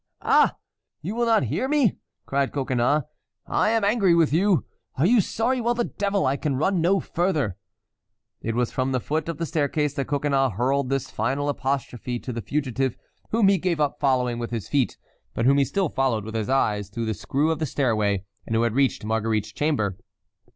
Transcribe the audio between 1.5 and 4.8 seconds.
me!" cried Coconnas. "I am angry with you!